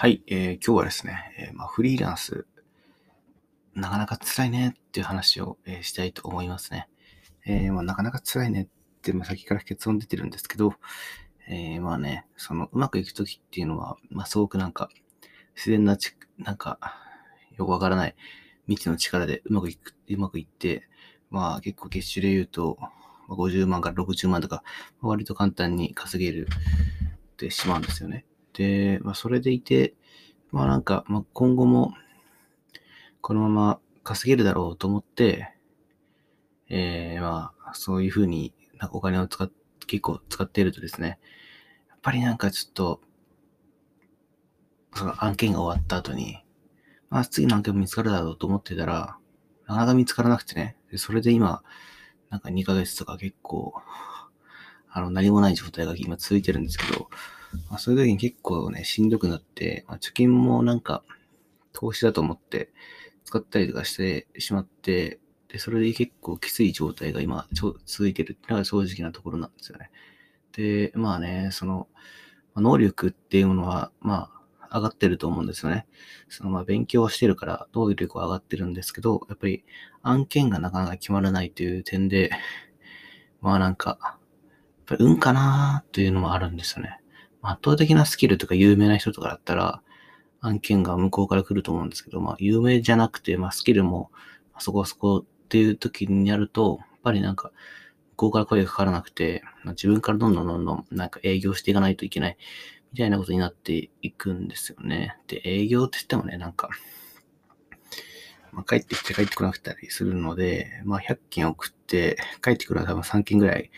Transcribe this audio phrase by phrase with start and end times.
[0.00, 2.46] はい、えー今日はですね、えーまあ、フリーランス、
[3.74, 6.88] なかなか辛いねっていう話を、えーしたいと思いますね。
[7.44, 10.72] えまあ、なかなか辛いねって、まあ、先から結論出てるんですけど、
[11.50, 14.88] えまあね、その、うまくいくときっていうのは、まあ、すごくなんか、
[15.54, 16.78] 自然なち、なんか、
[17.58, 18.16] よくわからない
[18.68, 20.88] 未知の力でうまくいく、うまくいって、
[21.28, 22.78] まあ、結構月収で言うと、
[23.28, 24.62] 50万から60万とか、
[25.02, 26.48] 割と簡単に稼げる
[27.32, 28.24] ってしまうんですよね。
[28.54, 29.94] で、まあ、それでいて、
[30.50, 31.94] まあなんか、まあ、今後も、
[33.20, 35.52] このまま稼げるだろうと思って、
[36.68, 39.50] えー、まあ、そういうふうに、なんかお金を使っ、
[39.86, 41.18] 結構使っているとですね、
[41.88, 43.00] やっぱりなんかちょっと、
[44.94, 46.44] その案件が終わった後に、
[47.10, 49.18] まあ次の案件も見つかるだろうと思ってたら、
[49.66, 51.62] なかなか見つからなくてね、でそれで今、
[52.30, 53.74] なんか2ヶ月とか結構、
[54.92, 57.08] あの、何もない状態が今続いてるんですけど、
[57.68, 61.02] まあ、そういう時に結構ね、しんどくなって、まあ、貯金もなんか、
[61.72, 62.70] 投資だと思って
[63.24, 69.90] 使ったりとかしてしまって、で、それで結構きつい状態が今、ちょ続いてるっていうのが正直なところなんですよね。
[70.52, 71.88] で、まあね、その、
[72.54, 74.30] ま能力っていうものは、ま
[74.68, 75.86] あ、上がってると思うんですよね。
[76.28, 79.64] その、まあ、勉強をしてるから、能力は上がってるんですけど、やっぱり
[80.02, 82.30] 案件がなかなか決まらないという点で、
[83.40, 84.18] まあなんか、
[84.90, 86.98] ぱり運かなーっていうのもあるんですよね。
[87.42, 89.82] 圧倒的なスキルとか有名な人とかだったら、
[90.40, 94.10] 案件が向こうから来ると思うんですけど、まあ有名じゃなくて、まあスキルも
[94.58, 97.52] そこそこっていう時にやると、やっぱりなんか、
[98.10, 102.36] 向こうから声がかからなくて、まあ、自分からどんどんどんどんなんか営業していかないといけない、
[102.92, 105.16] みたいなことになっていくんですよね。
[105.26, 106.68] で、営業って言ってもね、なんか、
[108.52, 113.70] まあ、帰ってきて帰ってこなくたりするので、まあ100件送って帰ってくるのは多分3件ぐらい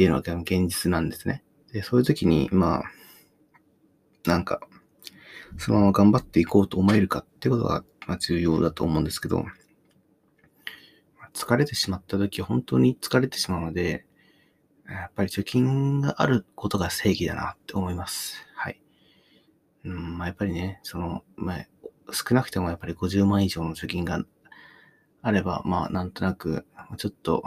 [0.00, 1.44] っていうのが現実なんですね。
[1.74, 2.82] で、そういう時に、まあ、
[4.24, 4.60] なんか、
[5.58, 9.44] そのまま頑張っていこうと思えるかってことが、まあ、重要だと思うんですけど、
[11.34, 14.06] 疲れてしまった時、本当に疲れてしまうので、
[14.88, 18.46] やっぱり貯金があることが正義だなって思います。
[18.54, 18.80] はい。
[19.84, 21.66] うん、まあやっぱりね、その、まあ、
[22.10, 24.24] 少なくてもやっぱり50万以上の貯金が
[25.20, 26.64] あれば、まあなんとなく、
[26.96, 27.42] ちょっと、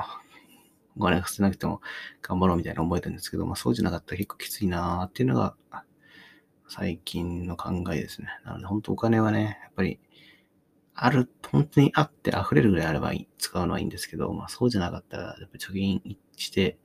[0.98, 1.82] お金が少なくても
[2.22, 5.56] 頑張ろうみたいな思えるんですけど、まあそうじゃなかったら結構きついなーっていうのが、
[6.68, 8.28] 最近の考えですね。
[8.46, 10.00] なので本当お金はね、やっぱり、
[10.96, 16.78] ある、本当にあって溢れるぐらいあればいい使うのはいいんですけど、まあそうじゃなかったら、やっぱ貯金して、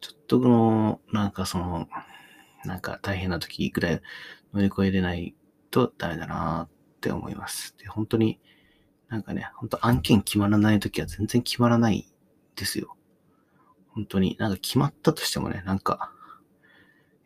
[0.00, 1.88] ちょっとこの、なんかその、
[2.64, 4.02] なんか大変な時ぐらい
[4.52, 5.34] 乗り越えれない
[5.70, 7.76] とダメだなって思います。
[7.78, 8.40] で、本当に、
[9.08, 12.06] なんかね、本当案件決まらない時は全然決まらない
[12.56, 12.96] ですよ。
[13.94, 16.12] 本当に、なんか決まったとしてもね、なんか、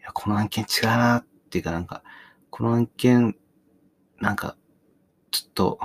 [0.00, 2.02] いや、この案件違うなっていうかなんか、
[2.50, 3.36] この案件、
[4.20, 4.56] なんか、
[5.30, 5.78] ちょっと、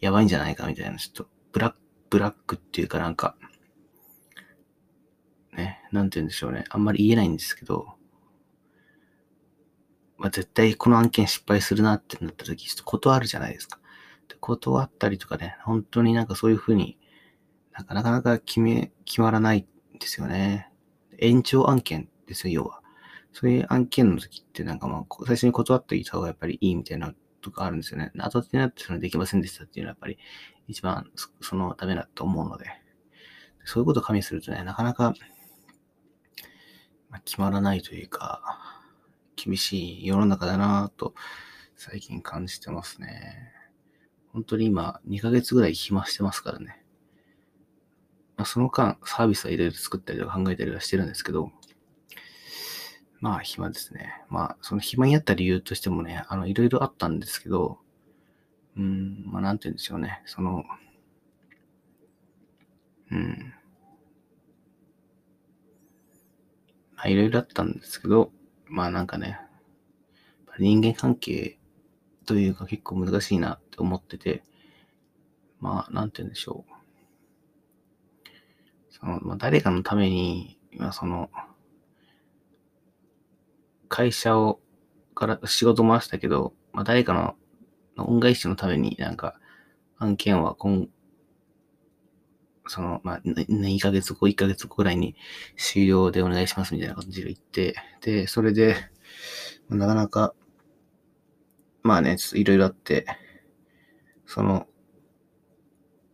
[0.00, 1.78] やばいんじゃないかみたいな、ちょっと、ブラック、
[2.10, 3.36] ブラックっていうかなんか、
[5.52, 6.64] ね、なんて言うんでしょうね。
[6.70, 7.94] あんまり言えないんですけど、
[10.18, 13.78] まあ、絶対この案件失敗するなってなった時、ちょっと断るじゃないですか。
[14.28, 16.98] で断ったりとかね、本当になんかそういう風に、
[17.88, 20.70] なかなか決め、決まらないんですよね。
[21.18, 22.80] 延長案件ですよ、要は。
[23.32, 28.12] そういう案件の時ってなんかまあ、最初に断っていた方がやっぱりいいみたいなとかあるんですよね。
[28.18, 30.18] 後になってそれできませんでしたっていうのはやっぱり
[30.68, 31.10] 一番
[31.40, 32.66] そのダメだと思うので、
[33.64, 35.14] そういうことを加味するとね、なかなか、
[37.08, 38.42] まあ、決まらないというか、
[39.36, 41.14] 厳しい世の中だなぁと
[41.76, 43.52] 最近感じてますね。
[44.32, 46.79] 本当に今2ヶ月ぐらい暇してますからね。
[48.40, 51.52] まあ、その間サービスはいろいろ作ったりとか考えたりはしてるんですけど、
[53.20, 54.14] まあ暇ですね。
[54.30, 57.76] まあその暇になった理由としてもね、あのいろいろあったんですけど、
[58.78, 60.22] うん、まあなんて言うんでしょうね。
[60.24, 60.64] その、
[63.10, 63.52] うん。
[66.96, 68.32] まあいろいろあったんですけど、
[68.64, 69.38] まあなんかね、
[70.58, 71.58] 人間関係
[72.24, 74.42] というか結構難しいなって思ってて、
[75.58, 76.79] まあなんて言うんでしょう。
[78.90, 81.30] その、まあ誰かのために、今その、
[83.88, 84.60] 会社を、
[85.14, 87.36] から仕事回したけど、まあ誰かの
[87.96, 89.38] 恩返しのためになんか
[89.98, 90.88] 案件は今、
[92.66, 95.16] その、まあ、2ヶ月後、1ヶ月後ぐらいに
[95.56, 98.76] 終了でお願いしますみたいな感じで言って、で、それで、
[99.68, 100.34] なかなか、
[101.82, 103.06] まあね、いろいろあって、
[104.24, 104.68] その、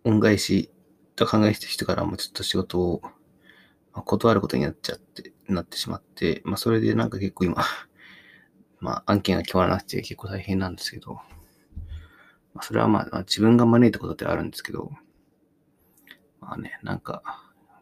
[0.05, 0.71] 恩返し
[1.17, 7.65] と考えてた人からもちょっと仕事をまあ断ることになっちゃって、なってしまって、まあそれでなんか結構今、
[8.81, 14.93] まあ案件が決まらなくて結構大変なんですけど、まあそれはまあ自分が招いたことであるんですけど、
[16.41, 17.23] まあね、なんか、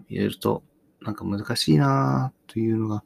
[0.08, 0.62] いろいろと
[1.02, 3.04] なんか難しいなというのが、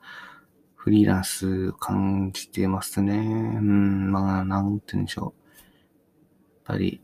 [0.74, 3.14] フリーランス感じてますね。
[3.16, 5.24] うん、まあ、なんて言うんでしょう。
[5.24, 7.02] やっぱり、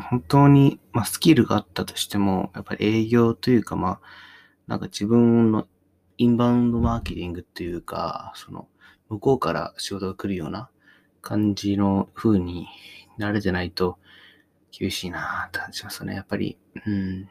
[0.00, 4.00] 本当に、まあ、スキルがあったとしても、やっぱり営業というか、まあ、
[4.66, 5.66] なんか自分の
[6.18, 8.68] インバウンドマーケティングっていうか、その、
[9.08, 10.70] 向こうから仕事が来るような
[11.22, 12.68] 感じの風に
[13.18, 13.98] なれてないと
[14.70, 16.14] 厳しいなって感じますね。
[16.14, 17.28] やっぱり、うん。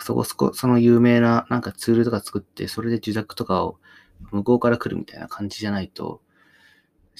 [0.00, 3.78] そこそこ、その有名ななんかツールとか作って、それで受託とかを
[4.30, 6.20] 向こうから来るみたいな感じじゃないと、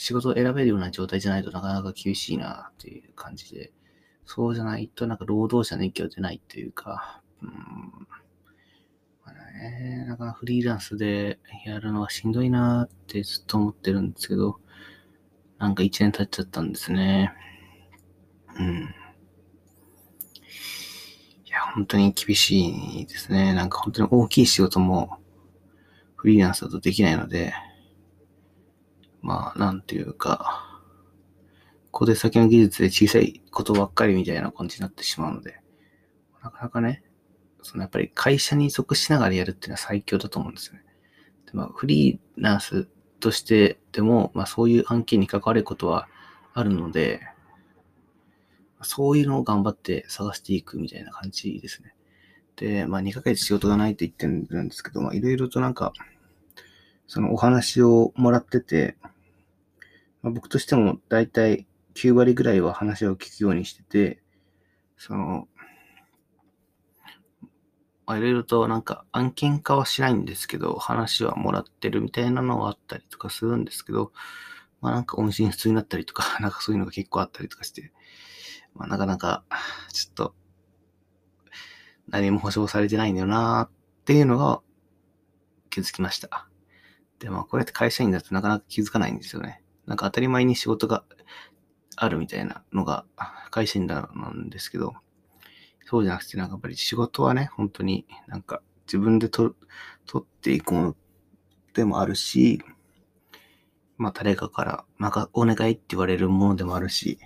[0.00, 3.72] 仕事を選べるような状態じゃないとなかなか厳しいなっていう感じで、
[4.26, 7.50] そうじゃないとなんか労働者の影響出ないというか、うん、
[9.24, 14.60] まあね、なかなかフリーランスでやるのはしんどいなってずっと思ってるんですけど、
[15.58, 17.32] なんか一年経っちゃったんですね。
[18.56, 18.94] うん。
[21.44, 23.52] いや本当に厳しいですね。
[23.52, 25.18] なんか本当に大きい仕事も
[26.14, 27.52] フリーランスだとできないので、
[29.22, 30.80] まあ、なんていうか、
[31.90, 35.60] 小手先の技術で小さいことばっかりみたいな感じになってしまうので、
[36.42, 37.02] なかなかね、
[37.62, 40.84] そのやっぱり会社に属しながらやるっていうのは最強だと思うんですよね。
[41.46, 42.86] でまあ、フリーランス
[43.20, 46.08] としてでも、まあそういう案件に関わることは
[46.54, 47.20] あるので、
[48.82, 51.94] そういうのを頑張って探していくみたいな感じですね。
[52.56, 55.92] で、まあ2ヶ月仕事がないと言ってるんですけど、まあいろいろとなんか、
[57.08, 58.96] そのお話をもらってて、
[60.22, 64.22] まあ、僕としてもだいたい9割ぐらいは話を聞くようにしてて、
[64.98, 65.48] その、
[68.06, 74.12] まあいろいろとなんか案件化はしないんですけど、話はもらってるみたいなのはあったりとかするんですけど、
[74.80, 77.92] まあなんか音信不通になったりとか、 なんかそういうのが結構あったりとかして、
[78.74, 79.44] まあ、なかなか、
[79.92, 80.34] ちょっと、
[82.08, 83.70] 何も保証されてないんだよなーっ
[84.04, 84.62] ていうのが
[85.70, 86.48] 気づきました。
[87.18, 89.62] で、まあ、これって会社員だとなかなか気づかないんですよね。
[89.86, 91.04] なんか当たり前に仕事が
[91.96, 93.04] あるみたいなのが
[93.50, 94.94] 会社員だなんですけど、
[95.84, 99.54] そうじゃなくて、なんかやっぱり仕事はね、本当になんか自分でと
[100.06, 100.96] 取っていくもの
[101.74, 102.60] でもあるし、
[103.96, 107.18] まあ誰かからまかお願いって言われるものでもあるし、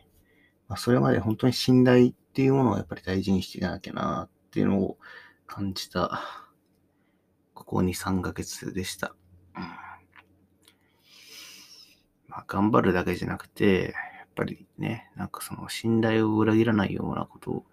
[0.68, 4.96] まあ、それまで本当に信頼っていうものをやっぱり大事にしていかなきゃなっていうのを
[5.46, 6.22] 感じた、
[7.52, 9.14] ここ2、3ヶ月でした。
[9.54, 9.62] うん、
[12.32, 17.64] まあ、頑張るだけじゃなくて、やっぱりね、なんかその信頼を裏切らないようなことを、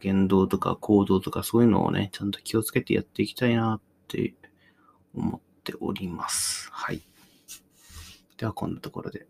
[0.00, 4.34] 言動とか行動とかそういうのをね、ちゃんと気をつけてやっていきたいなって
[5.14, 6.68] 思っております。
[6.72, 7.02] はい。
[8.36, 9.28] では、こんなところで。